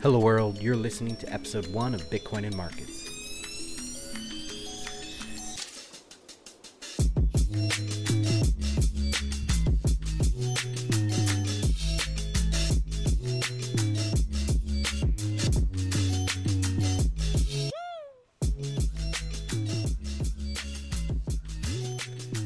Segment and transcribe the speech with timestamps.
[0.00, 0.62] Hello, world.
[0.62, 3.04] You're listening to episode one of Bitcoin and Markets.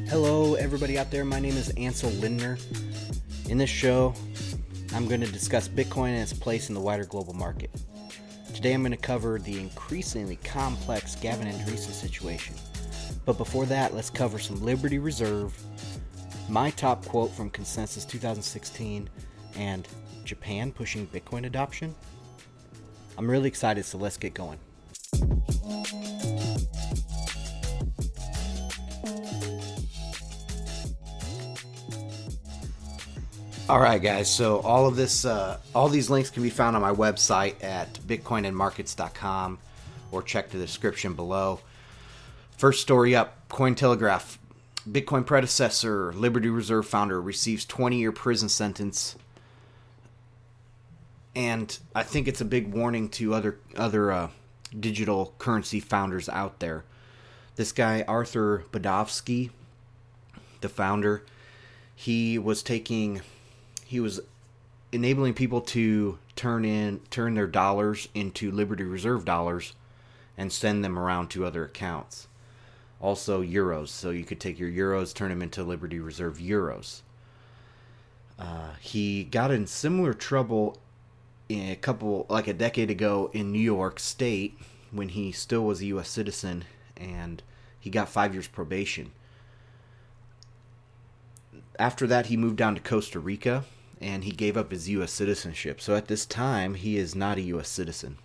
[0.09, 1.27] Hello, everybody out there.
[1.27, 2.57] My name is Ansel Lindner.
[3.51, 4.15] In this show,
[4.95, 7.71] I'm going to discuss Bitcoin and its place in the wider global market.
[8.55, 12.55] Today, I'm going to cover the increasingly complex Gavin Andresen situation.
[13.25, 15.59] But before that, let's cover some Liberty Reserve,
[16.51, 19.09] my top quote from Consensus 2016,
[19.57, 19.89] and
[20.25, 21.95] Japan pushing Bitcoin adoption.
[23.17, 24.59] I'm really excited, so let's get going.
[33.69, 34.29] All right, guys.
[34.29, 37.95] So all of this, uh, all these links can be found on my website at
[37.95, 39.59] bitcoinandmarkets.com
[40.11, 41.61] or check the description below.
[42.59, 44.39] First story up: Cointelegraph.
[44.91, 49.15] Bitcoin predecessor, Liberty Reserve founder, receives 20-year prison sentence.
[51.37, 54.31] And I think it's a big warning to other other uh,
[54.79, 56.85] digital currency founders out there.
[57.55, 59.51] This guy Arthur Budovsky,
[60.63, 61.25] the founder,
[61.95, 63.23] he was taking
[63.93, 64.23] he was
[64.91, 69.75] enabling people to turn in turn their dollars into Liberty Reserve dollars
[70.39, 72.27] and send them around to other accounts.
[73.03, 77.03] Also euros, so you could take your euros, turn them into Liberty Reserve euros.
[78.39, 80.79] Uh, he got in similar trouble
[81.51, 84.59] in a couple like a decade ago in New York State
[84.91, 86.09] when he still was a U.S.
[86.09, 86.65] citizen
[86.97, 87.43] and
[87.79, 89.13] he got five years probation.
[91.79, 93.67] After that, he moved down to Costa Rica
[94.03, 95.13] and he gave up his U.S.
[95.13, 95.81] citizenship.
[95.81, 97.69] So at this time, he is not a U.S.
[97.69, 98.19] citizen.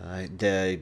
[0.00, 0.80] Uh, the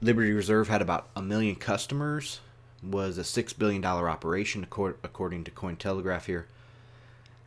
[0.00, 2.40] Liberty Reserve had about a million customers,
[2.82, 6.46] was a six billion dollar operation according to Cointelegraph here,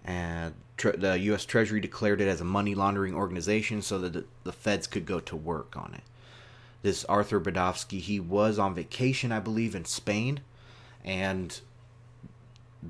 [0.04, 1.46] and the U.S.
[1.46, 5.36] Treasury declared it as a money laundering organization so that the feds could go to
[5.36, 6.04] work on it.
[6.82, 10.42] This Arthur Budovsky, he was on vacation, I believe, in Spain,
[11.04, 11.60] and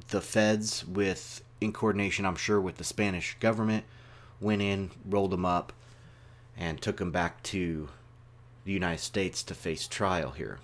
[0.10, 3.86] the feds, with in coordination, I'm sure, with the Spanish government,
[4.40, 5.74] went in, rolled them up,
[6.56, 7.90] and took them back to
[8.66, 10.60] the United States to face trial here.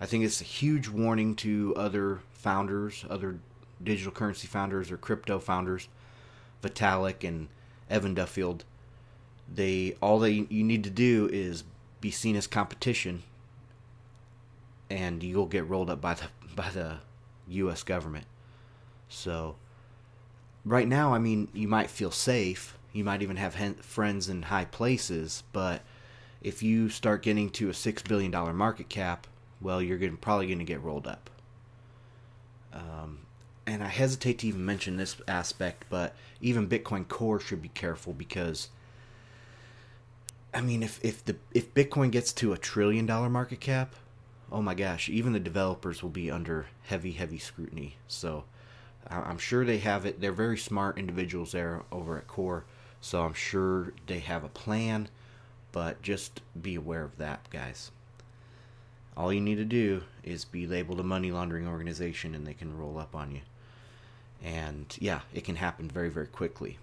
[0.00, 3.38] I think it's a huge warning to other founders, other
[3.82, 5.88] digital currency founders or crypto founders,
[6.62, 7.48] Vitalik and
[7.90, 8.64] Evan Duffield.
[9.52, 11.64] They all they you need to do is
[12.00, 13.22] be seen as competition,
[14.88, 16.98] and you'll get rolled up by the by the
[17.48, 17.82] U.S.
[17.82, 18.26] government.
[19.08, 19.56] So,
[20.64, 22.76] right now, I mean, you might feel safe.
[22.92, 25.82] You might even have friends in high places, but
[26.40, 29.26] if you start getting to a six billion dollar market cap,
[29.60, 31.30] well, you're probably going to get rolled up.
[32.72, 33.20] Um,
[33.66, 38.12] and I hesitate to even mention this aspect, but even Bitcoin Core should be careful
[38.12, 38.68] because,
[40.52, 43.94] I mean, if if the if Bitcoin gets to a trillion dollar market cap,
[44.54, 47.96] oh my gosh, even the developers will be under heavy, heavy scrutiny.
[48.06, 48.44] So
[49.10, 50.20] I'm sure they have it.
[50.20, 52.64] They're very smart individuals there over at Core.
[53.00, 55.08] So I'm sure they have a plan,
[55.72, 57.90] but just be aware of that, guys.
[59.16, 62.78] All you need to do is be labeled a money laundering organization and they can
[62.78, 63.40] roll up on you.
[64.40, 66.78] And yeah, it can happen very, very quickly.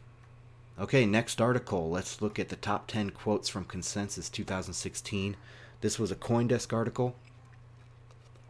[0.78, 1.90] Okay, next article.
[1.90, 5.38] Let's look at the top 10 quotes from Consensus 2016.
[5.80, 7.16] This was a Coindesk article.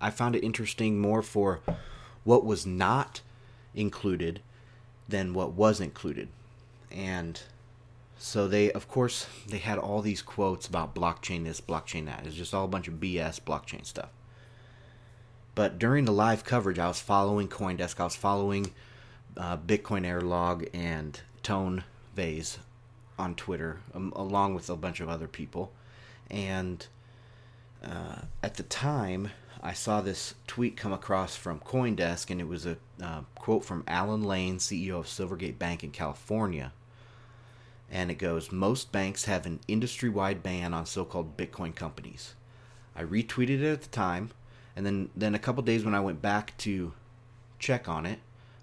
[0.02, 1.62] I found it interesting more for
[2.24, 3.22] what was not
[3.74, 4.42] included
[5.08, 6.30] than what was included.
[6.92, 7.42] And
[8.18, 12.26] so they, of course, they had all these quotes about blockchain this, blockchain that.
[12.26, 14.10] It's just all a bunch of BS blockchain stuff.
[15.56, 18.72] But during the live coverage, I was following CoinDesk, I was following
[19.36, 21.84] uh, Bitcoin Error Log and Tone
[22.16, 22.58] Vays
[23.18, 25.72] on Twitter, um, along with a bunch of other people.
[26.30, 26.86] And
[27.84, 29.32] uh, at the time,
[29.64, 33.84] I saw this tweet come across from CoinDesk, and it was a uh, quote from
[33.88, 36.74] Alan Lane, CEO of Silvergate Bank in California.
[37.90, 42.34] And it goes Most banks have an industry wide ban on so called Bitcoin companies.
[42.96, 44.32] I retweeted it at the time,
[44.76, 46.94] and then, then a couple days when I went back to
[47.60, 48.20] check on it,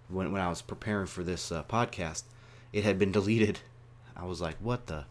[0.08, 2.24] when, when I was preparing for this uh, podcast,
[2.72, 3.60] it had been deleted.
[4.16, 5.04] I was like, what the?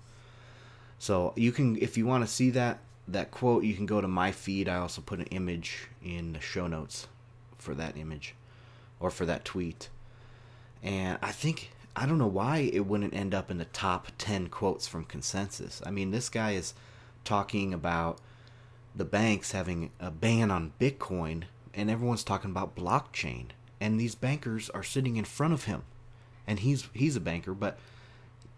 [0.99, 4.07] So you can, if you want to see that, that quote, you can go to
[4.07, 4.67] my feed.
[4.67, 7.07] I also put an image in the show notes
[7.57, 8.35] for that image
[8.99, 9.89] or for that tweet.
[10.83, 14.49] And I think I don't know why it wouldn't end up in the top 10
[14.49, 15.81] quotes from consensus.
[15.83, 16.75] I mean, this guy is
[17.23, 18.19] talking about
[18.95, 21.43] the banks having a ban on Bitcoin,
[21.73, 23.47] and everyone's talking about blockchain.
[23.81, 25.83] And these bankers are sitting in front of him,
[26.45, 27.79] and he's he's a banker, but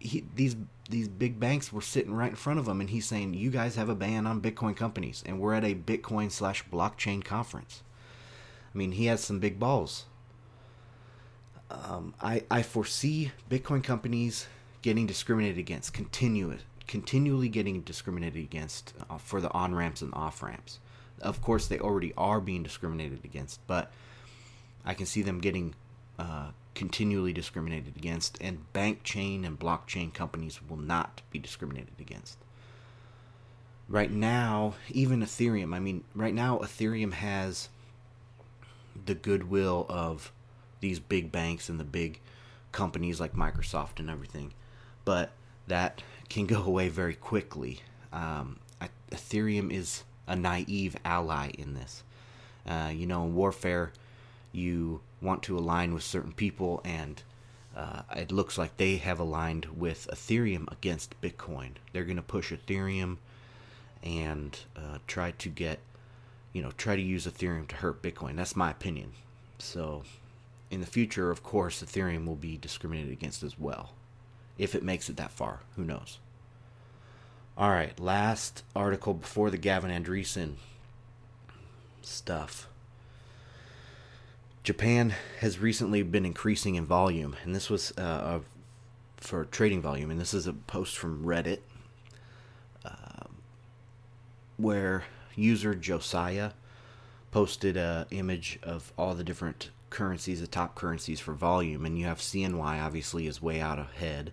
[0.00, 0.56] he, these
[0.88, 3.76] these big banks were sitting right in front of him, and he's saying, "You guys
[3.76, 7.82] have a ban on Bitcoin companies, and we're at a Bitcoin slash blockchain conference."
[8.74, 10.06] I mean, he has some big balls.
[11.70, 14.48] Um, I I foresee Bitcoin companies
[14.82, 20.42] getting discriminated against, continuous, continually getting discriminated against uh, for the on ramps and off
[20.42, 20.80] ramps.
[21.20, 23.92] Of course, they already are being discriminated against, but
[24.84, 25.74] I can see them getting
[26.18, 32.38] uh, continually discriminated against, and bank chain and blockchain companies will not be discriminated against.
[33.88, 37.68] Right now, even Ethereum, I mean, right now, Ethereum has
[39.06, 40.32] the goodwill of
[40.80, 42.20] these big banks and the big
[42.72, 44.52] companies like Microsoft and everything,
[45.04, 45.32] but
[45.66, 47.80] that can go away very quickly.
[48.12, 48.60] Um,
[49.10, 52.04] Ethereum is a naive ally in this.
[52.66, 53.92] Uh, you know, in warfare,
[54.52, 57.22] you want to align with certain people, and
[57.76, 61.72] uh, it looks like they have aligned with Ethereum against Bitcoin.
[61.92, 63.18] They're going to push Ethereum
[64.02, 65.78] and uh, try to get,
[66.52, 68.36] you know, try to use Ethereum to hurt Bitcoin.
[68.36, 69.12] That's my opinion.
[69.58, 70.02] So,
[70.70, 73.90] in the future, of course, Ethereum will be discriminated against as well.
[74.58, 76.18] If it makes it that far, who knows?
[77.56, 80.54] All right, last article before the Gavin Andresen
[82.00, 82.69] stuff.
[84.62, 88.40] Japan has recently been increasing in volume, and this was uh,
[89.16, 91.60] for trading volume, and this is a post from Reddit
[92.84, 93.26] uh,
[94.58, 95.04] where
[95.34, 96.52] user Josiah
[97.30, 102.04] posted a image of all the different currencies, the top currencies for volume, and you
[102.04, 104.32] have CNY obviously is way out ahead.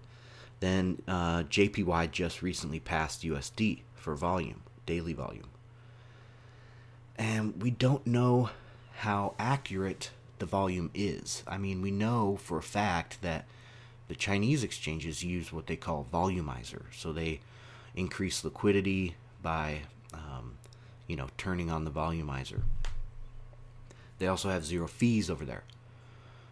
[0.59, 5.49] Then uh, JPY just recently passed USD for volume, daily volume,
[7.17, 8.49] and we don't know
[8.97, 10.09] how accurate
[10.39, 11.43] the volume is.
[11.47, 13.45] I mean, we know for a fact that
[14.07, 17.41] the Chinese exchanges use what they call volumizer, so they
[17.95, 19.81] increase liquidity by,
[20.13, 20.57] um,
[21.07, 22.61] you know, turning on the volumizer.
[24.19, 25.63] They also have zero fees over there,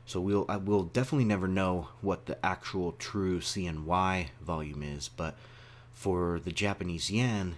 [0.06, 5.36] so we'll I will definitely never know what the actual true CNY volume is, but
[5.94, 7.56] for the Japanese yen,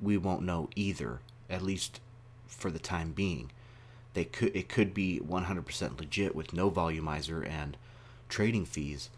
[0.00, 2.00] we won't know either, at least
[2.46, 3.50] for the time being
[4.14, 7.76] they could it could be 100% legit with no volumizer and
[8.28, 9.10] trading fees.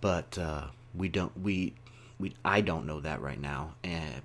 [0.00, 1.74] But uh, we don't we
[2.20, 4.22] we I don't know that right now and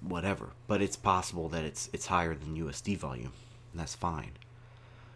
[0.00, 0.50] whatever.
[0.66, 3.32] But it's possible that it's it's higher than USD volume.
[3.72, 4.32] And that's fine.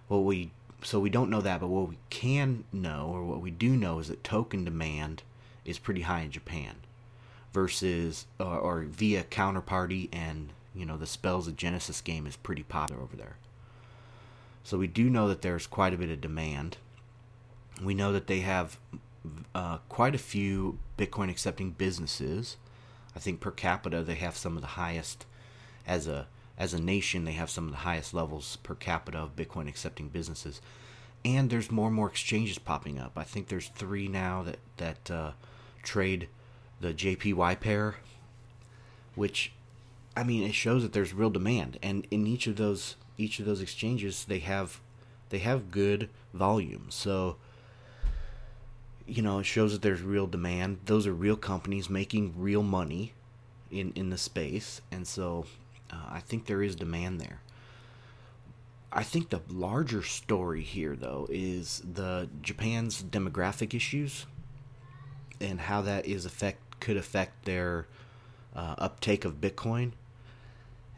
[0.08, 0.50] Well we
[0.82, 3.98] so we don't know that but what we can know or what we do know
[3.98, 5.22] is that token demand
[5.64, 6.76] is pretty high in Japan
[7.52, 12.62] versus uh, or via counterparty and you know the spells of Genesis game is pretty
[12.62, 13.36] popular over there
[14.66, 16.78] so we do know that there's quite a bit of demand.
[17.80, 18.80] We know that they have
[19.54, 22.56] uh, quite a few Bitcoin accepting businesses.
[23.14, 25.24] I think per capita they have some of the highest
[25.86, 26.26] as a
[26.58, 30.08] as a nation they have some of the highest levels per capita of Bitcoin accepting
[30.08, 30.60] businesses.
[31.24, 33.12] And there's more and more exchanges popping up.
[33.14, 35.30] I think there's three now that that uh,
[35.84, 36.26] trade
[36.80, 37.94] the JPY pair,
[39.14, 39.52] which
[40.16, 41.78] I mean it shows that there's real demand.
[41.84, 44.80] And in each of those each of those exchanges they have
[45.28, 46.86] they have good volume.
[46.88, 47.36] So
[49.06, 50.78] you know, it shows that there's real demand.
[50.86, 53.12] Those are real companies making real money
[53.70, 55.46] in in the space, and so
[55.90, 57.40] uh, I think there is demand there.
[58.92, 64.26] I think the larger story here, though, is the Japan's demographic issues
[65.40, 67.86] and how that is affect could affect their
[68.54, 69.92] uh, uptake of Bitcoin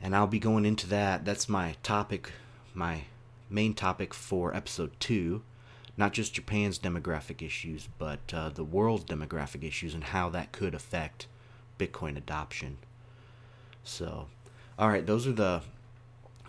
[0.01, 1.25] and I'll be going into that.
[1.25, 2.33] That's my topic,
[2.75, 3.03] my
[3.51, 5.43] main topic for episode two.
[5.97, 10.75] Not just Japan's demographic issues, but uh, the world's demographic issues and how that could
[10.75, 11.27] affect
[11.79, 12.79] Bitcoin adoption.
[13.83, 14.29] So,
[14.79, 15.63] all right, those are the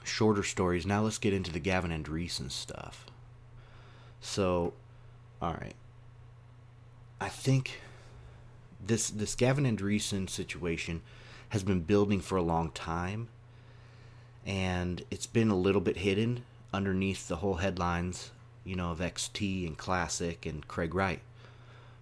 [0.03, 0.85] shorter stories.
[0.85, 3.07] Now let's get into the Gavin Andresen stuff.
[4.21, 4.73] So,
[5.41, 5.75] all right,
[7.19, 7.81] I think
[8.85, 11.01] this this Gavin Andresen situation
[11.49, 13.29] has been building for a long time
[14.45, 16.43] and it's been a little bit hidden
[16.73, 18.31] underneath the whole headlines,
[18.63, 21.21] you know, of XT and Classic and Craig Wright.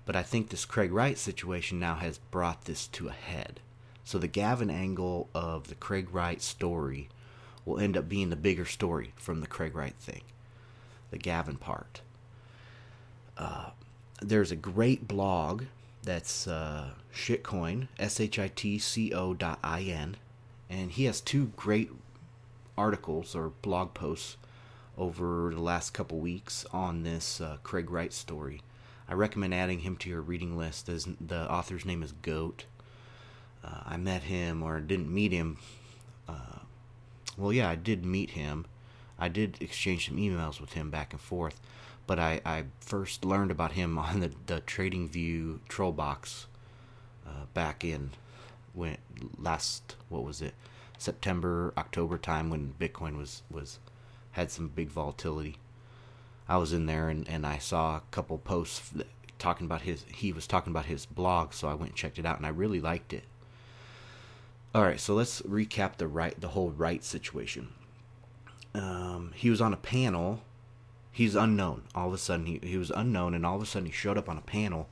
[0.06, 3.60] But I think this Craig Wright situation now has brought this to a head.
[4.04, 7.10] So the Gavin angle of the Craig Wright story
[7.66, 10.22] will end up being the bigger story from the Craig Wright thing,
[11.12, 12.02] the Gavin part.
[13.38, 13.72] Uh,
[14.22, 15.64] there's a great blog
[16.04, 20.16] that's uh, shitcoin s h i t c o dot i n,
[20.70, 21.92] and he has two great
[22.78, 24.38] articles or blog posts
[24.98, 28.62] over the last couple weeks on this uh, Craig Wright story.
[29.10, 30.90] I recommend adding him to your reading list.
[30.90, 32.66] As the author's name is Goat.
[33.64, 35.58] Uh, I met him or didn't meet him.
[36.28, 36.60] Uh,
[37.38, 38.66] well, yeah, I did meet him.
[39.20, 41.60] I did exchange some emails with him back and forth,
[42.06, 46.48] but I, I first learned about him on the, the Trading View troll box
[47.26, 48.12] uh, back in
[48.74, 48.98] when
[49.40, 50.54] last what was it
[50.98, 53.80] September October time when Bitcoin was was
[54.32, 55.58] had some big volatility.
[56.50, 58.94] I was in there and, and I saw a couple posts
[59.40, 62.26] talking about his he was talking about his blog, so I went and checked it
[62.26, 63.24] out and I really liked it.
[64.76, 67.70] All right, so let's recap the Wright the whole Wright situation.
[68.74, 70.42] Um, he was on a panel.
[71.12, 71.84] He's unknown.
[71.96, 74.20] All of a sudden, he, he was unknown, and all of a sudden, he showed
[74.20, 74.88] up on a panel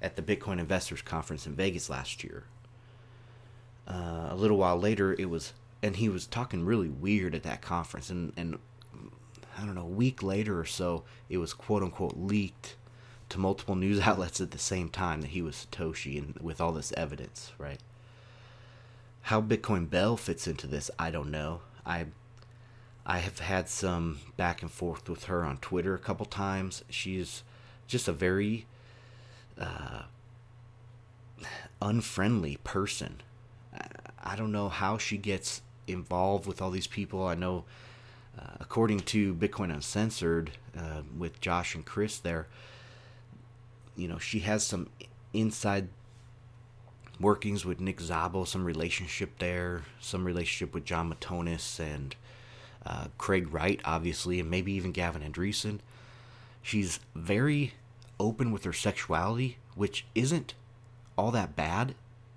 [0.00, 2.44] at the Bitcoin Investors Conference in Vegas last year.
[3.90, 7.60] Uh, a little while later, it was, and he was talking really weird at that
[7.60, 8.58] conference, and and
[9.58, 12.76] I don't know, a week later or so, it was quote unquote leaked
[13.30, 16.72] to multiple news outlets at the same time that he was Satoshi, and with all
[16.72, 17.80] this evidence, right?
[19.22, 21.60] How Bitcoin Belle fits into this, I don't know.
[21.84, 22.06] I
[23.04, 26.84] I have had some back and forth with her on Twitter a couple times.
[26.88, 27.42] She's
[27.88, 28.66] just a very
[29.58, 30.02] uh,
[31.82, 33.20] unfriendly person.
[34.22, 37.26] I don't know how she gets involved with all these people.
[37.26, 37.64] I know,
[38.38, 42.46] uh, according to Bitcoin Uncensored, uh, with Josh and Chris there,
[43.96, 44.88] you know, she has some
[45.32, 45.88] inside
[47.18, 52.16] workings with Nick Szabo, some relationship there, some relationship with Jon Matonis and
[52.86, 55.80] uh, Craig Wright, obviously, and maybe even Gavin Andresen.
[56.62, 57.74] She's very
[58.18, 60.54] open with her sexuality, which isn't
[61.16, 61.94] all that bad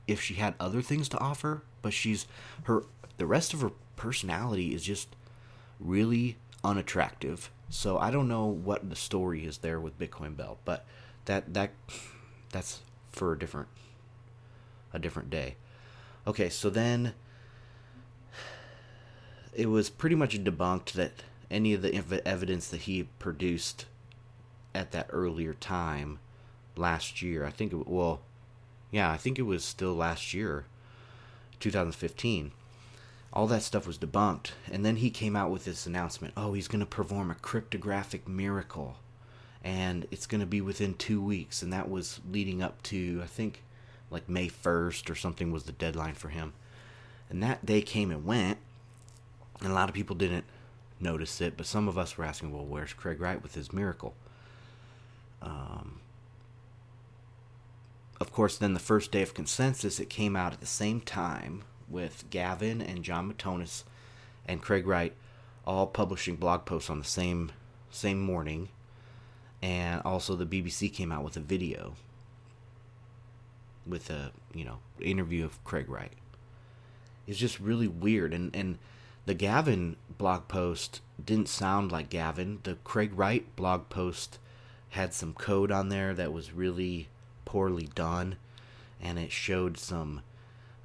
[0.08, 2.28] if she had other things to offer, but she's
[2.64, 2.84] her
[3.18, 5.16] the rest of her personality is just
[5.80, 7.52] really unattractive.
[7.70, 10.86] So I don't know what the story is there with Bitcoin Belle, but
[11.26, 11.72] that that
[12.52, 12.82] that's
[13.12, 13.70] for a different
[14.92, 15.56] a different day.
[16.26, 17.14] Okay, so then
[19.54, 21.12] it was pretty much debunked that
[21.52, 23.86] any of the evidence that he produced
[24.74, 26.20] at that earlier time
[26.76, 28.22] last year, I think, it, well,
[28.94, 30.66] yeah, I think it was still last year,
[31.60, 32.52] 2015.
[33.34, 34.52] All that stuff was debunked.
[34.72, 38.28] And then he came out with this announcement oh, he's going to perform a cryptographic
[38.28, 38.98] miracle.
[39.64, 41.64] And it's going to be within two weeks.
[41.64, 43.64] And that was leading up to, I think,
[44.12, 46.54] like May 1st or something was the deadline for him.
[47.32, 48.60] And that day came and went,
[49.60, 50.46] and a lot of people didn't
[51.00, 54.14] notice it, but some of us were asking, well, where's Craig Wright with his miracle?
[55.42, 56.02] Um,
[58.24, 61.64] of course, then the first day of consensus, it came out at the same time
[61.90, 63.84] with Gavin and Jon Matonis
[64.46, 65.14] and Craig Wright
[65.68, 67.52] all publishing blog posts on the same
[67.90, 68.70] same morning,
[69.62, 71.96] and also the BBC came out with a video
[73.86, 76.14] with a you know interview of Craig Wright.
[77.28, 78.78] It's just really weird, and and
[79.26, 82.60] the Gavin blog post didn't sound like Gavin.
[82.64, 84.40] The Craig Wright blog post
[84.92, 87.10] had some code on there that was really
[87.54, 88.38] poorly done,
[89.00, 90.22] and it showed some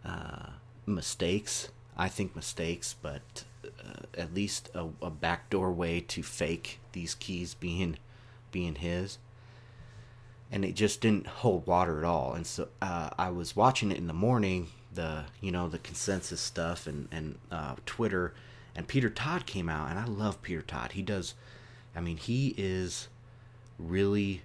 [0.05, 0.51] uh,
[0.87, 1.71] mistakes.
[1.97, 7.55] I think mistakes, but uh, at least a, a backdoor way to fake these keys
[7.55, 7.97] being
[8.53, 9.19] being his
[10.51, 12.33] and it just didn't hold water at all.
[12.33, 16.41] And so uh, I was watching it in the morning, the you know the consensus
[16.41, 18.35] stuff and and uh, Twitter,
[18.75, 20.93] and Peter Todd came out, and I love Peter Todd.
[20.93, 21.35] He does,
[21.95, 23.09] I mean, he is
[23.79, 24.43] really,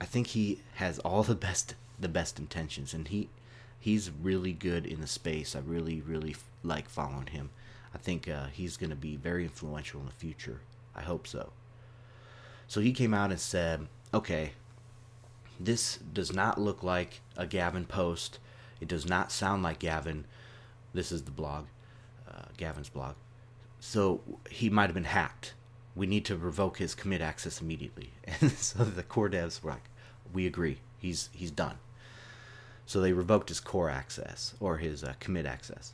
[0.00, 3.28] I think he has all the best the best intentions, and he
[3.78, 5.54] he's really good in the space.
[5.54, 7.50] I really really like following him.
[7.94, 10.60] I think uh, he's going to be very influential in the future.
[10.94, 11.52] I hope so.
[12.68, 14.52] So he came out and said, okay,
[15.58, 18.38] this does not look like a Gavin post.
[18.80, 20.24] It does not sound like Gavin.
[20.94, 21.66] This is the blog,
[22.28, 23.14] uh, Gavin's blog.
[23.80, 25.54] So he might have been hacked.
[25.96, 28.12] We need to revoke his commit access immediately.
[28.40, 29.89] And so the core devs were like,
[30.32, 30.78] "We agree.
[30.98, 31.78] He's he's done."
[32.86, 35.92] So they revoked his core access or his uh, commit access.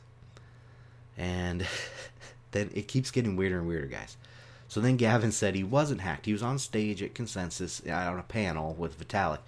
[1.15, 1.65] And
[2.51, 4.17] then it keeps getting weirder and weirder, guys.
[4.67, 6.25] So then Gavin said he wasn't hacked.
[6.25, 9.39] He was on stage at Consensus uh, on a panel with Vitalik,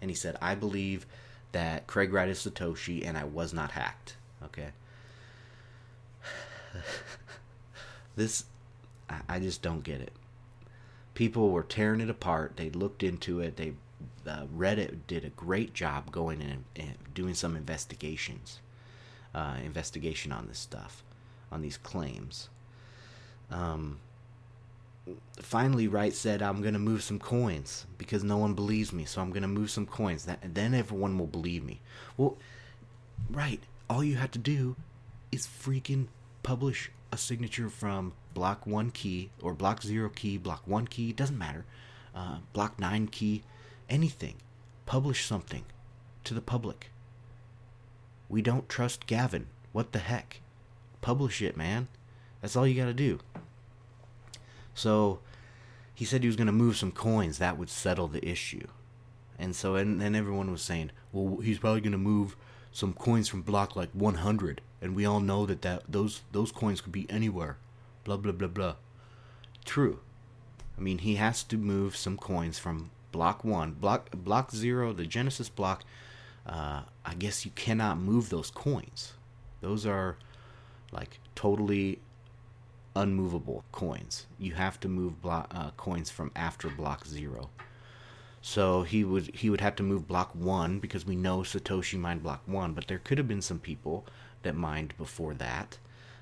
[0.00, 1.06] and he said, "I believe
[1.52, 4.68] that Craig Wright is Satoshi, and I was not hacked." Okay.
[8.16, 8.44] this,
[9.28, 10.12] I just don't get it.
[11.14, 12.56] People were tearing it apart.
[12.56, 13.56] They looked into it.
[13.56, 13.74] They
[14.26, 18.60] uh, Reddit did a great job going in and doing some investigations,
[19.34, 21.02] uh, investigation on this stuff,
[21.50, 22.48] on these claims.
[23.50, 23.98] Um,
[25.36, 29.20] finally, Wright said, "I'm going to move some coins because no one believes me, so
[29.20, 30.24] I'm going to move some coins.
[30.24, 31.80] That then everyone will believe me."
[32.16, 32.36] Well,
[33.30, 33.60] right.
[33.90, 34.76] All you have to do
[35.30, 36.06] is freaking
[36.42, 41.38] publish a signature from block one key or block zero key, block one key, doesn't
[41.38, 41.64] matter,
[42.14, 43.42] uh, block nine key,
[43.88, 44.36] anything.
[44.86, 45.64] Publish something
[46.24, 46.90] to the public.
[48.28, 49.46] We don't trust Gavin.
[49.72, 50.40] What the heck?
[51.00, 51.88] Publish it, man.
[52.40, 53.20] That's all you gotta do.
[54.74, 55.20] So
[55.94, 58.66] he said he was gonna move some coins that would settle the issue.
[59.38, 62.36] And so and then everyone was saying, well, he's probably gonna move
[62.72, 66.80] some coins from block like 100, and we all know that, that those those coins
[66.80, 67.58] could be anywhere.
[68.04, 68.74] Blah blah blah blah.
[69.64, 70.00] True.
[70.76, 75.06] I mean, he has to move some coins from block one, block block zero, the
[75.06, 75.84] Genesis block.
[76.44, 79.12] Uh, I guess you cannot move those coins.
[79.60, 80.16] Those are
[80.90, 82.00] like totally
[82.96, 84.26] unmovable coins.
[84.38, 87.50] You have to move block uh, coins from after block zero.
[88.40, 92.24] So he would he would have to move block one because we know Satoshi mined
[92.24, 94.04] block one, but there could have been some people
[94.42, 95.78] that mined before that.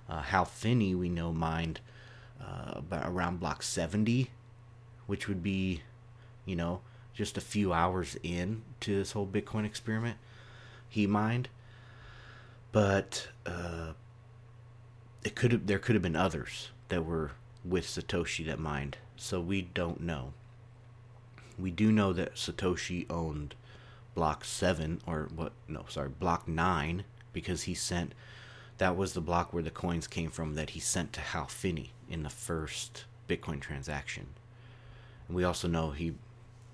[0.07, 1.81] Uh, Hal Finney we know mined
[2.39, 4.31] uh, around block seventy,
[5.07, 5.83] which would be,
[6.51, 6.81] you know,
[7.15, 10.19] just a few hours in to this whole Bitcoin experiment.
[10.89, 11.49] He mined,
[12.73, 13.93] but uh,
[15.25, 17.31] it could have there could have been others that were
[17.65, 20.33] with Satoshi that mined, so we don't know
[21.61, 23.55] we do know that Satoshi owned
[24.15, 28.15] block 7 or what no sorry block 9 because he sent
[28.79, 31.93] that was the block where the coins came from that he sent to Hal Finney
[32.09, 34.29] in the first Bitcoin transaction.
[35.29, 36.15] And we also know he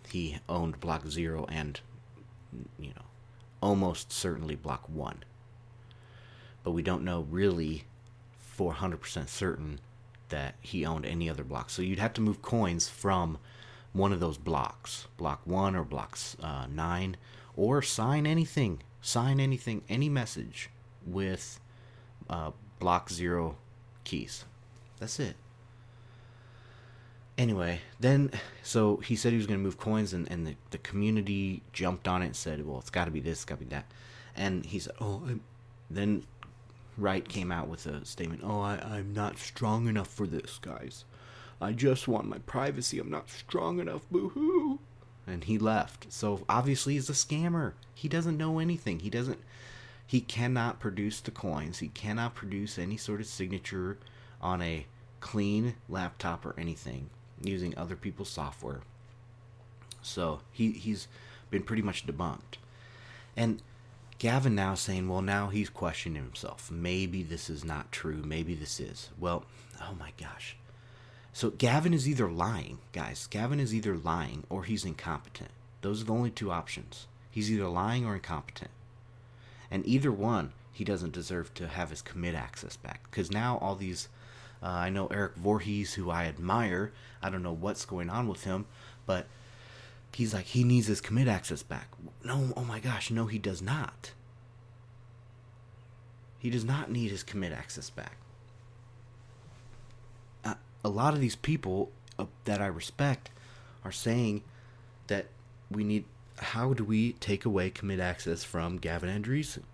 [0.09, 1.81] he owned block 0 and
[2.79, 3.05] you know
[3.61, 5.25] almost certainly block 1.
[6.63, 7.85] But we don't know really
[8.59, 9.81] 400% certain
[10.29, 11.73] that he owned any other blocks.
[11.73, 13.39] So you'd have to move coins from
[13.93, 17.17] one of those blocks, block one or block uh, nine,
[17.57, 20.71] or sign anything, sign anything, any message
[21.07, 21.61] with
[22.29, 23.57] uh, block zero
[24.05, 24.45] keys.
[24.99, 25.37] That's it.
[27.39, 28.31] Anyway, then,
[28.63, 32.09] so he said he was going to move coins, and, and the, the community jumped
[32.09, 33.91] on it and said, well, it's got to be this, it's got to be that.
[34.35, 35.43] And he said, oh, I'm...
[35.91, 36.25] then
[36.97, 41.05] Wright came out with a statement, oh, I, I'm not strong enough for this, guys.
[41.61, 42.99] I just want my privacy.
[42.99, 44.09] I'm not strong enough.
[44.11, 44.79] Boo hoo.
[45.27, 46.13] And he left.
[46.13, 47.73] So obviously he's a scammer.
[47.95, 49.01] He doesn't know anything.
[49.01, 49.41] He doesn't.
[50.07, 51.79] He cannot produce the coins.
[51.79, 53.99] He cannot produce any sort of signature
[54.41, 54.87] on a
[55.21, 57.11] clean laptop or anything
[57.43, 58.81] using other people's software.
[60.03, 61.09] So he he's
[61.51, 62.59] been pretty much debunked.
[63.37, 63.63] And
[64.19, 66.71] Gavin now saying, well, now he's questioning himself.
[66.71, 68.23] Maybe this is not true.
[68.25, 69.11] Maybe this is.
[69.19, 69.45] Well,
[69.81, 70.57] oh my gosh.
[71.33, 73.27] So Gavin is either lying, guys.
[73.27, 75.51] Gavin is either lying or he's incompetent.
[75.83, 77.07] Those are the only two options.
[77.31, 78.71] He's either lying or incompetent.
[79.71, 83.11] And either one, he doesn't deserve to have his commit access back.
[83.11, 84.09] Because now all these,
[84.63, 86.93] uh, I know Eric Voorhees, who I admire.
[87.23, 88.67] I don't know what's going on with him,
[89.05, 89.27] but
[90.15, 91.89] he's like he needs his commit access back.
[92.25, 94.13] No, oh my gosh, no, he does not.
[96.39, 98.19] He does not need his commit access back
[100.87, 103.31] a lot of these people uh, that I respect
[103.85, 104.45] are saying
[105.09, 105.27] that
[105.69, 106.05] we need.
[106.39, 109.65] How do we take away commit access from Gavin Andresen?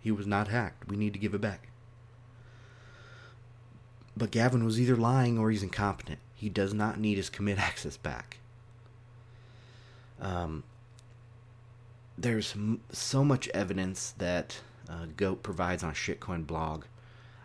[0.00, 0.88] He was not hacked.
[0.88, 1.67] We need to give it back.
[4.18, 6.18] But Gavin was either lying or he's incompetent.
[6.34, 8.38] He does not need his commit access back.
[10.20, 10.64] Um,
[12.18, 12.56] there's
[12.90, 16.84] so much evidence that uh, Goat provides on Shitcoin blog.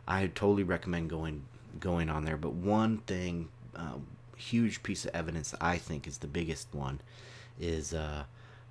[0.08, 1.44] I totally recommend going
[1.80, 2.38] going on there.
[2.38, 3.98] But one thing, uh,
[4.36, 7.02] huge piece of evidence I think is the biggest one,
[7.60, 8.24] is uh,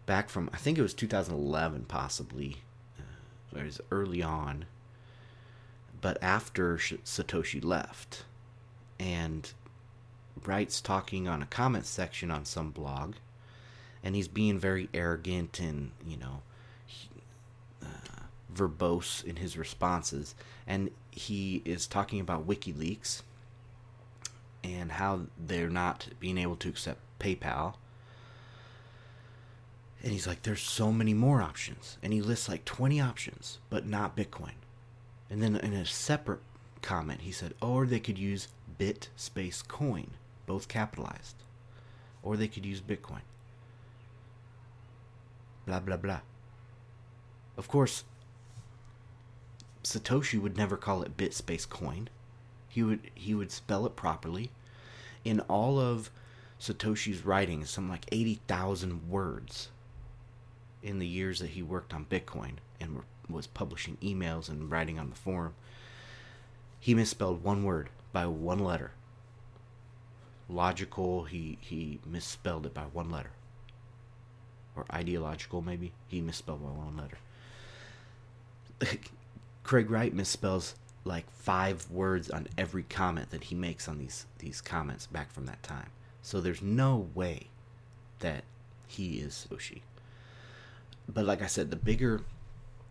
[0.07, 2.59] back from I think it was 2011 possibly,
[2.99, 4.65] uh, it was early on.
[6.03, 8.25] But after Satoshi left,
[9.01, 9.51] and
[10.45, 13.15] Wright's talking on a comment section on some blog,
[14.03, 16.43] and he's being very arrogant and you know
[17.83, 17.87] uh,
[18.53, 20.35] verbose in his responses,
[20.67, 23.23] and he is talking about WikiLeaks
[24.65, 27.75] and how they're not being able to accept PayPal.
[30.03, 31.97] And he's like, there's so many more options.
[32.03, 34.55] And he lists like 20 options, but not Bitcoin.
[35.33, 36.41] And then in a separate
[36.83, 40.09] comment, he said, or they could use bit space coin,
[40.45, 41.37] both capitalized.
[42.23, 43.23] Or they could use Bitcoin.
[45.65, 46.21] blah blah blah.
[47.57, 48.05] Of course,
[49.83, 52.11] Satoshi would never call it bit space coin.
[52.69, 54.51] He would he would spell it properly.
[55.25, 56.11] In all of
[56.61, 59.71] Satoshi's writings, some like 80,000 words
[60.83, 65.11] in the years that he worked on Bitcoin and was publishing emails and writing on
[65.11, 65.55] the forum.
[66.79, 68.93] He misspelled one word by one letter.
[70.49, 73.31] Logical, he, he misspelled it by one letter.
[74.77, 75.93] Or ideological, maybe.
[76.09, 77.19] He misspelled by one letter.
[79.63, 84.61] Craig Wright misspells like five words on every comment that he makes on these these
[84.61, 85.91] comments back from that time.
[86.23, 87.49] So there's no way
[88.21, 88.45] that
[88.87, 89.83] he is Yoshi.
[91.09, 92.23] But like I said, the bigger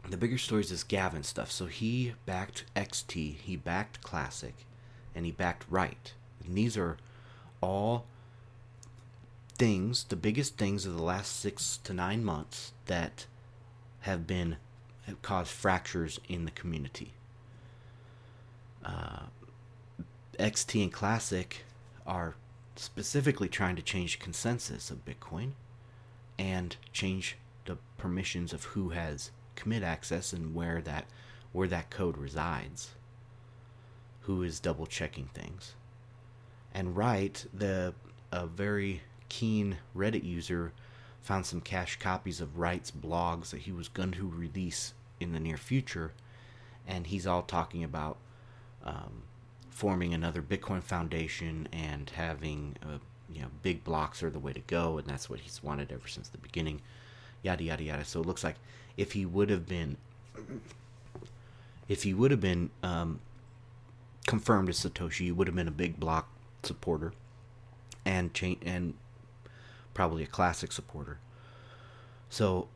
[0.10, 1.52] the bigger story is this Gavin stuff.
[1.52, 4.56] So he backed XT, he backed Classic,
[5.16, 6.14] and he backed Wright.
[6.46, 6.98] And these are
[7.62, 8.06] all
[9.58, 13.28] things, the biggest things of the last six to nine months that
[14.02, 14.58] have been
[15.06, 17.14] have caused fractures in the community.
[18.84, 19.26] Uh,
[20.40, 21.64] XT and Classic
[22.08, 22.36] are
[22.76, 25.52] specifically trying to change consensus of Bitcoin
[26.40, 29.30] and change the permissions of who has
[29.62, 31.06] commit access and where that
[31.52, 32.92] where that code resides.
[34.22, 35.74] Who is double checking things.
[36.74, 37.94] And Wright, the
[38.32, 40.74] a very keen Reddit user
[41.22, 45.40] found some cached copies of Wright's blogs that he was going to release in the
[45.40, 46.14] near future,
[46.88, 48.18] and he's all talking about
[48.84, 49.24] um,
[49.70, 53.00] forming another Bitcoin foundation and having a,
[53.34, 56.08] you know big blocks are the way to go, and that's what he's wanted ever
[56.08, 56.82] since the beginning.
[57.44, 58.06] Yada yada yada.
[58.06, 58.56] So it looks like
[58.98, 59.98] if he would have been,
[61.88, 63.20] if he would have been um,
[64.28, 66.30] confirmed as Satoshi, he would have been a big block
[66.64, 67.14] supporter,
[68.06, 68.94] and cha- and
[69.94, 71.18] probably a classic supporter.
[72.30, 72.68] So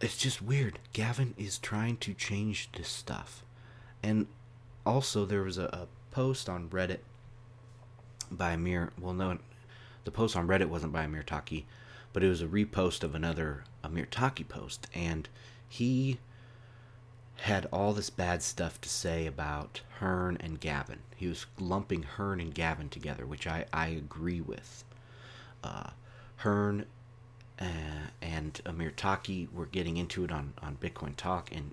[0.00, 0.78] it's just weird.
[0.92, 3.44] Gavin is trying to change this stuff.
[4.02, 4.26] And
[4.84, 6.98] also, there was a, a post on Reddit
[8.30, 8.92] by Amir.
[9.00, 9.38] Well, no,
[10.04, 11.64] the post on Reddit wasn't by Amir Taaki,
[12.12, 14.86] but it was a repost of another Amir Taaki post.
[14.94, 15.28] And
[15.68, 16.18] he
[17.36, 21.00] had all this bad stuff to say about Hearn and Gavin.
[21.16, 24.84] He was lumping Hearn and Gavin together, which I, I agree with.
[25.64, 25.90] Uh,
[26.36, 26.86] Hearn
[27.60, 31.72] uh, and Amir Taaki were getting into it on, on Bitcoin Talk, and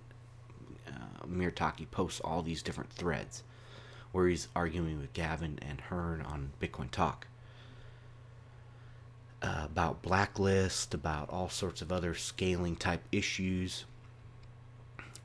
[0.87, 3.43] uh, Amir Taaki posts all these different threads
[4.11, 7.27] where he's arguing with Gavin and Hearn on Bitcoin Talk
[9.41, 13.85] uh, about blacklist, about all sorts of other scaling type issues,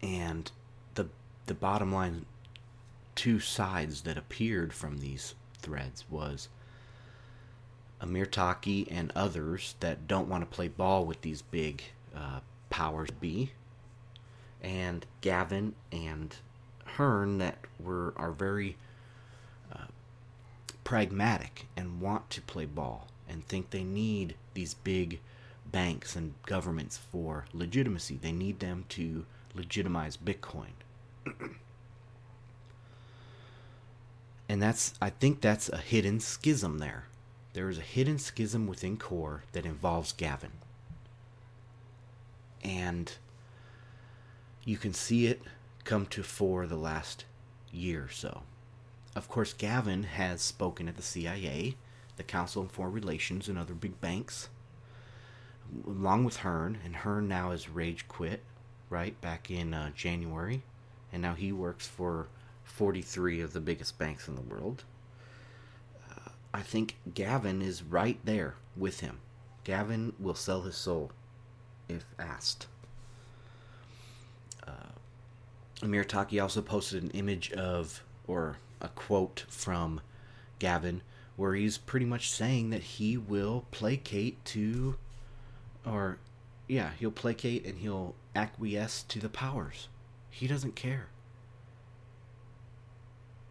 [0.03, 0.51] and
[0.95, 1.09] the
[1.47, 2.27] the bottom line
[3.15, 6.49] two sides that appeared from these threads was
[8.01, 11.83] Amir Taaki and others that don't want to play ball with these big
[12.15, 13.53] uh, powers be,
[14.63, 16.37] and Gavin and
[16.85, 18.77] Hearn that were are very
[19.73, 19.87] uh,
[20.85, 25.21] pragmatic and want to play ball and think they need these big
[25.71, 28.19] banks and governments for legitimacy.
[28.21, 30.73] They need them to legitimize Bitcoin.
[34.49, 37.07] and that's I think that's a hidden schism there
[37.55, 40.51] there is a hidden schism within Core that involves Gavin.
[42.63, 43.13] And
[44.65, 45.41] you can see it
[45.85, 47.25] come to fore the last
[47.73, 48.43] year or so.
[49.15, 51.77] Of course, Gavin has spoken at the CIA,
[52.17, 54.49] the Council on Foreign Relations, and other big banks,
[55.87, 56.79] along with Hearn.
[56.85, 58.43] And Hearn now has rage quit,
[58.91, 60.63] right, back in uh, January.
[61.13, 62.29] And now he works for
[62.65, 64.85] 43 of the biggest banks in the world.
[66.55, 69.19] I think Gavin is right there with him.
[69.65, 71.11] Gavin will sell his soul
[71.89, 72.69] if asked.
[74.65, 74.93] Uh,
[75.83, 80.01] Amir Taaki also posted an image of, or a quote from
[80.61, 81.03] Gavin,
[81.37, 84.97] where he's pretty much saying that he will placate to,
[85.87, 86.19] or,
[86.69, 89.89] yeah, he'll placate and he'll acquiesce to the powers.
[90.31, 91.09] He doesn't care.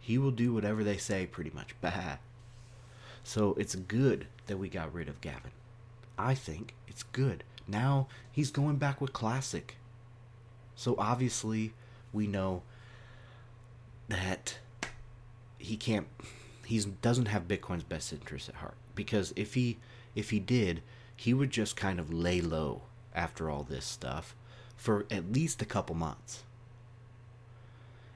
[0.00, 1.74] He will do whatever they say, pretty much.
[1.80, 2.16] Bah.
[3.22, 5.50] So it's good that we got rid of Gavin.
[6.18, 7.42] I think it's good.
[7.66, 9.76] Now he's going back with Classic.
[10.76, 11.72] So obviously
[12.12, 12.62] we know
[14.08, 14.58] that
[15.58, 16.06] he can't
[16.66, 19.78] he doesn't have Bitcoin's best interest at heart because if he
[20.14, 20.82] if he did,
[21.16, 22.82] he would just kind of lay low
[23.14, 24.34] after all this stuff
[24.76, 26.44] for at least a couple months.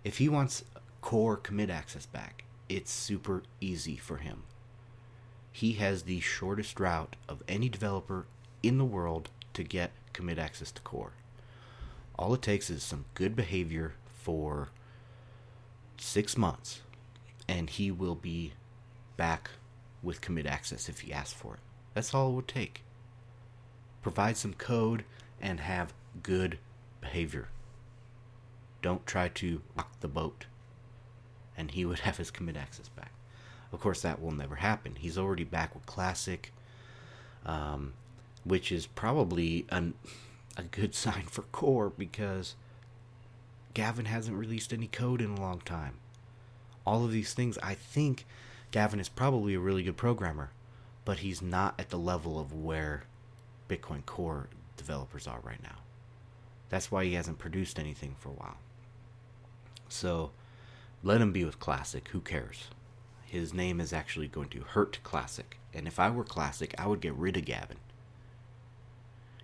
[0.04, 0.64] If he wants
[1.00, 4.42] core commit access back, it's super easy for him
[5.58, 8.26] he has the shortest route of any developer
[8.62, 11.14] in the world to get commit access to core.
[12.16, 14.68] All it takes is some good behavior for
[15.98, 16.82] six months,
[17.48, 18.52] and he will be
[19.16, 19.50] back
[20.02, 21.60] with commit access if he asks for it.
[21.94, 22.82] That's all it would take.
[24.02, 25.04] Provide some code
[25.40, 26.58] and have good
[27.00, 27.48] behavior.
[28.82, 30.46] Don't try to rock the boat.
[31.56, 33.12] And he would have his commit access back.
[33.72, 34.96] Of course, that will never happen.
[34.98, 36.52] He's already back with Classic,
[37.44, 37.94] um,
[38.44, 39.94] which is probably an,
[40.56, 42.54] a good sign for Core because
[43.74, 45.94] Gavin hasn't released any code in a long time.
[46.88, 48.24] All of these things, I think
[48.70, 50.52] Gavin is probably a really good programmer,
[51.04, 53.02] but he's not at the level of where
[53.68, 54.48] Bitcoin Core
[54.78, 55.80] developers are right now.
[56.70, 58.56] That's why he hasn't produced anything for a while.
[59.90, 60.30] So
[61.02, 62.08] let him be with Classic.
[62.08, 62.68] Who cares?
[63.26, 65.58] His name is actually going to hurt Classic.
[65.74, 67.76] And if I were Classic, I would get rid of Gavin.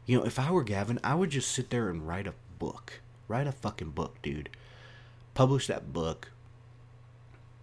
[0.06, 3.02] You know, if I were Gavin, I would just sit there and write a book.
[3.28, 4.48] Write a fucking book, dude.
[5.34, 6.30] Publish that book.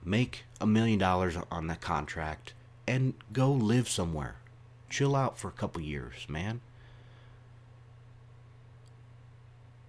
[0.03, 2.53] Make a million dollars on that contract
[2.87, 4.35] and go live somewhere.
[4.89, 6.61] Chill out for a couple years, man.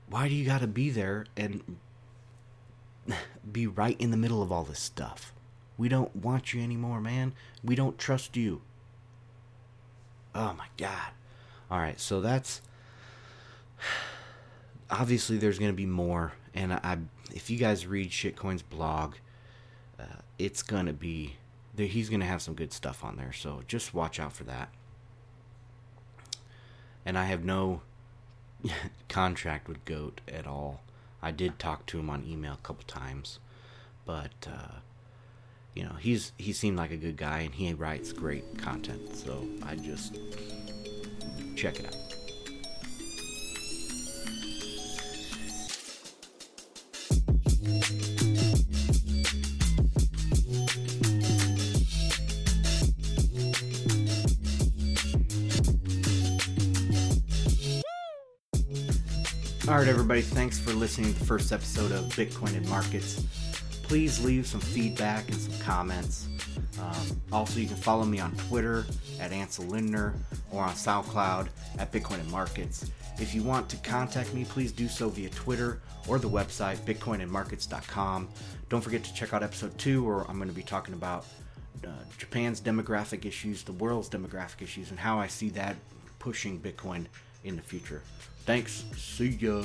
[0.08, 1.78] Why do you got to be there and
[3.50, 5.32] be right in the middle of all this stuff?
[5.78, 7.32] We don't want you anymore, man.
[7.64, 8.60] We don't trust you.
[10.34, 11.12] Oh my god.
[11.70, 12.60] All right, so that's
[14.90, 16.98] obviously there's going to be more and I
[17.34, 19.14] if you guys read Shitcoin's blog,
[20.42, 21.36] it's to be
[21.76, 23.32] he's to have some good stuff on there.
[23.32, 24.68] So just watch out for that.
[27.06, 27.80] And I have no
[29.08, 30.82] contract with Goat at all.
[31.22, 33.38] I did talk to him on email a couple times,
[34.04, 34.78] but uh,
[35.74, 39.16] you know he's he seemed like a good guy and he writes great content.
[39.16, 40.18] So I just
[41.54, 42.01] check it out.
[59.72, 63.24] All right, everybody, thanks for listening to the first episode of Bitcoin and Markets.
[63.82, 66.28] Please leave some feedback and some comments.
[66.78, 68.84] Um, also, you can follow me on Twitter
[69.18, 70.12] at Ansel Lindner
[70.50, 72.90] or on SoundCloud at Bitcoin and Markets.
[73.18, 78.28] If you want to contact me, please do so via Twitter or the website bitcoinandmarkets.com.
[78.68, 81.24] Don't forget to check out episode two, where I'm going to be talking about
[81.82, 85.76] uh, Japan's demographic issues, the world's demographic issues, and how I see that
[86.18, 87.06] pushing Bitcoin
[87.42, 88.02] in the future.
[88.44, 88.84] Thanks.
[88.96, 89.62] See ya.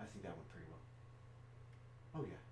[0.00, 0.84] I think that went pretty well.
[2.18, 2.42] Oh yeah.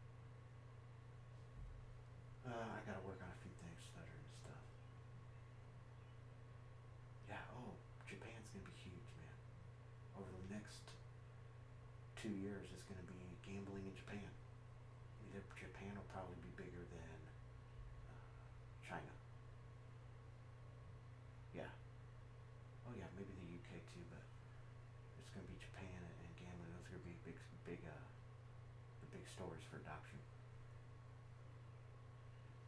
[2.46, 4.64] Uh, I gotta work on a few things, stuttering and stuff.
[7.31, 7.55] Yeah.
[7.55, 7.74] Oh,
[8.07, 9.37] Japan's gonna be huge, man.
[10.18, 10.83] Over the next
[12.18, 14.31] two years, it's gonna be gambling in Japan.
[15.83, 17.18] Japan will probably be bigger than
[18.12, 18.26] uh,
[18.85, 19.12] China.
[21.57, 21.70] Yeah.
[22.85, 24.20] Oh yeah, maybe the UK too, but
[25.18, 26.70] it's going to be Japan and, and gambling.
[26.76, 28.05] Those are going to be big, big, uh,
[29.00, 30.12] the big stories for adoption.